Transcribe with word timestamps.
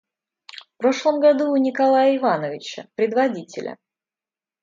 В 0.73 0.77
прошлом 0.77 1.19
году 1.19 1.51
у 1.51 1.57
Николая 1.57 2.17
Ивановича, 2.17 2.87
предводителя. 2.95 3.77